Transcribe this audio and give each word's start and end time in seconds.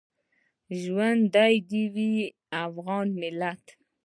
ژوندی 0.81 1.55
دې 1.69 1.83
وي 1.95 2.13
افغان 2.65 3.07
ملت 3.21 3.63